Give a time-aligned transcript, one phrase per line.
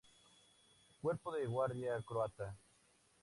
[0.99, 2.57] Cuerpo de Guardia Croata.